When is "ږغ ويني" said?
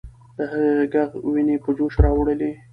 0.93-1.55